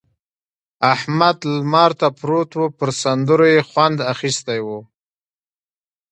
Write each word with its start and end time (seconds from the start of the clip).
احمد 0.93 1.37
لمر 1.55 1.91
ته 1.99 2.07
پروت 2.19 2.49
وو؛ 2.57 2.67
پر 2.77 2.89
سندرو 3.01 3.47
يې 3.53 3.61
خوند 3.69 3.97
اخيستی 4.13 4.59
وو. 4.65 4.79